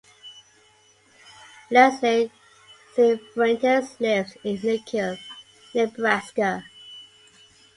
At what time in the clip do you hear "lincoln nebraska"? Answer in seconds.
4.61-6.63